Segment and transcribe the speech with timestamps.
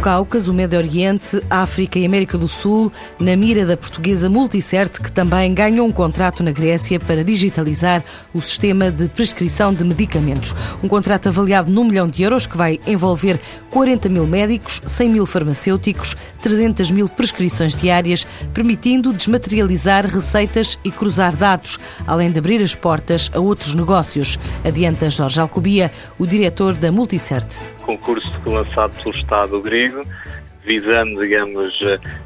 [0.00, 5.12] Cáucaso, o Médio Oriente, África e América do Sul, na mira da portuguesa Multicert, que
[5.12, 10.56] também ganhou um contrato na Grécia para digitalizar o sistema de prescrição de medicamentos.
[10.82, 15.26] Um contrato avaliado num milhão de euros que vai envolver 40 mil médicos, 100 mil
[15.26, 22.74] farmacêuticos, 300 mil prescrições diárias, permitindo desmaterializar receitas e cruzar dados, além de abrir as
[22.74, 24.38] portas a outros negócios.
[24.64, 27.48] Adianta Jorge Alcobia, o diretor da Multicert
[27.96, 30.02] concurso lançado pelo Estado grego,
[30.64, 31.78] visando, digamos,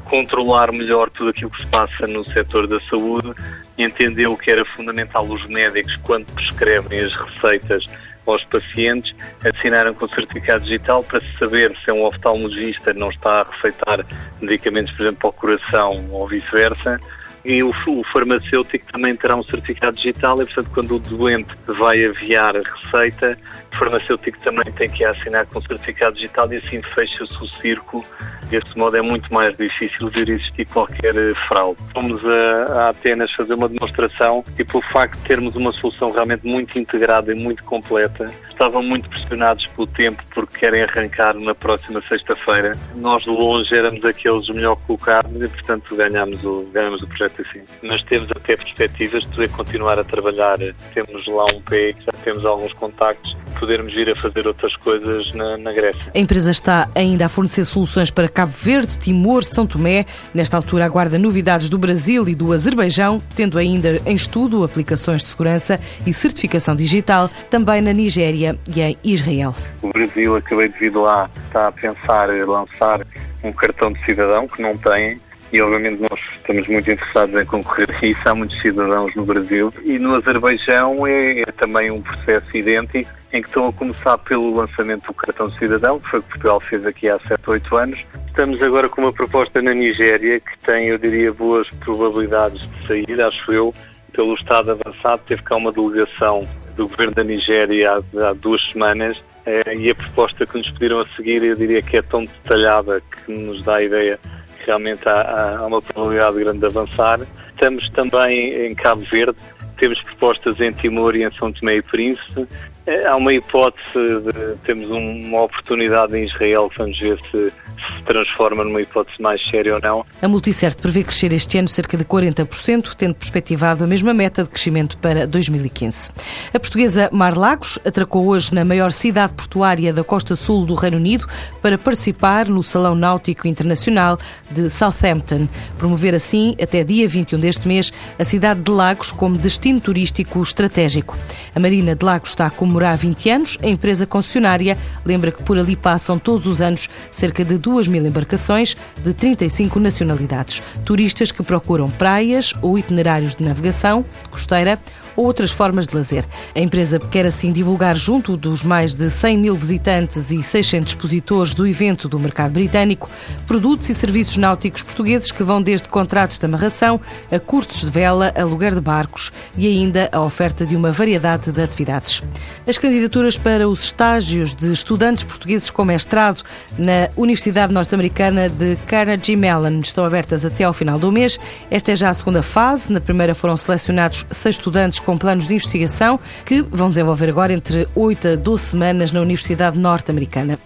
[0.05, 3.33] controlar melhor tudo aquilo que se passa no setor da saúde,
[3.77, 7.85] entendeu que era fundamental os médicos, quando prescrevem as receitas
[8.25, 13.41] aos pacientes, assinaram com certificado digital para se saber se é um oftalmologista não está
[13.41, 14.05] a receitar
[14.41, 16.99] medicamentos, por exemplo, para o coração ou vice-versa,
[17.45, 22.03] e o, o, farmacêutico também terá um certificado digital e, portanto, quando o doente vai
[22.03, 23.37] aviar a receita,
[23.73, 28.03] o farmacêutico também tem que assinar com o certificado digital e assim fecha-se o círculo.
[28.49, 31.81] Desse modo é muito mais difícil de existir qualquer eh, fraude.
[31.93, 36.45] Fomos a, a Atenas fazer uma demonstração e, pelo facto de termos uma solução realmente
[36.45, 42.01] muito integrada e muito completa, estavam muito pressionados pelo tempo porque querem arrancar na próxima
[42.07, 42.71] sexta-feira.
[42.95, 47.61] Nós de longe éramos aqueles melhor colocados e, portanto, ganhámos o, ganhámos o projeto assim.
[47.83, 50.57] Mas temos até perspectivas de poder continuar a trabalhar.
[50.93, 55.57] Temos lá um pé, já temos alguns contactos podermos vir a fazer outras coisas na,
[55.57, 56.11] na, Grécia.
[56.13, 60.05] A empresa está ainda a fornecer soluções para Cabo Verde, Timor, São Tomé.
[60.33, 65.29] Nesta altura aguarda novidades do Brasil e do Azerbaijão, tendo ainda em estudo aplicações de
[65.29, 69.55] segurança e certificação digital, também na Nigéria e em Israel.
[69.81, 73.05] O Brasil, acabei de vir lá, está a pensar em lançar
[73.43, 75.19] um cartão de cidadão que não tem
[75.51, 78.21] e obviamente nós estamos muito interessados em concorrer a isso.
[78.25, 83.41] Há muitos cidadãos no Brasil e no Azerbaijão é, é, também um processo idêntico em
[83.41, 86.59] que estão a começar pelo lançamento do cartão de cidadão, que foi o que Portugal
[86.61, 88.05] fez aqui há 7, 8 anos.
[88.27, 93.21] Estamos agora com uma proposta na Nigéria que tem, eu diria, boas probabilidades de sair,
[93.21, 93.73] acho eu,
[94.13, 95.21] pelo estado avançado.
[95.27, 99.95] Teve cá uma delegação do governo da Nigéria há, há duas semanas eh, e a
[99.95, 103.75] proposta que nos pediram a seguir, eu diria que é tão detalhada que nos dá
[103.77, 104.19] a ideia
[104.65, 107.19] realmente há, há uma probabilidade grande de avançar.
[107.49, 109.37] Estamos também em Cabo Verde,
[109.77, 112.47] temos propostas em Timor e em São Tomé e Príncipe.
[112.87, 117.51] Eh, há uma hipótese de temos uma oportunidade em Israel vamos ver se
[117.85, 120.05] se transforma numa hipótese mais séria ou não.
[120.21, 124.49] A Multicert prevê crescer este ano cerca de 40%, tendo perspectivado a mesma meta de
[124.49, 126.11] crescimento para 2015.
[126.53, 130.97] A portuguesa Mar Lagos atracou hoje na maior cidade portuária da costa sul do Reino
[130.97, 131.27] Unido
[131.61, 134.17] para participar no Salão Náutico Internacional
[134.49, 135.47] de Southampton,
[135.77, 141.17] promover assim, até dia 21 deste mês, a cidade de Lagos como destino turístico estratégico.
[141.53, 145.57] A Marina de Lagos está a comemorar 20 anos, a empresa concessionária lembra que por
[145.57, 150.61] ali passam todos os anos cerca de 2 mil embarcações de 35 nacionalidades.
[150.83, 154.77] Turistas que procuram praias ou itinerários de navegação costeira
[155.15, 156.25] ou outras formas de lazer.
[156.55, 161.53] A empresa quer assim divulgar junto dos mais de 100 mil visitantes e 600 expositores
[161.53, 163.09] do evento do mercado britânico
[163.47, 166.99] produtos e serviços náuticos portugueses que vão desde contratos de amarração
[167.31, 171.61] a cursos de vela, aluguer de barcos e ainda a oferta de uma variedade de
[171.61, 172.21] atividades.
[172.67, 176.43] As candidaturas para os estágios de estudantes portugueses com mestrado
[176.77, 181.39] na Universidade Norte-Americana de Carnegie Mellon estão abertas até ao final do mês.
[181.69, 182.91] Esta é já a segunda fase.
[182.91, 187.87] Na primeira foram selecionados seis estudantes com planos de investigação que vão desenvolver agora entre
[187.95, 190.59] 8 a 12 semanas na Universidade Norte-Americana.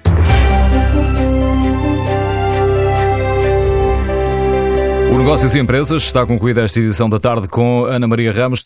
[5.11, 8.57] O Negócios e Empresas está concluída esta edição da tarde com Ana Maria Ramos.